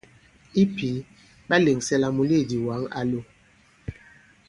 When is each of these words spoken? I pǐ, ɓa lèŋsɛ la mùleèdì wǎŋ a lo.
I 0.61 0.63
pǐ, 0.75 0.89
ɓa 1.47 1.55
lèŋsɛ 1.65 1.95
la 2.01 2.07
mùleèdì 2.17 2.57
wǎŋ 2.65 2.81
a 2.99 3.01
lo. 3.11 3.19